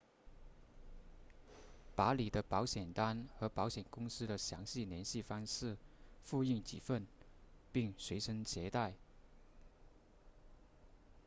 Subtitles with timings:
[1.95, 5.77] 把你的保险单和保险公司的详细联系方式
[6.23, 7.05] 复印几份
[7.71, 8.95] 并随身携带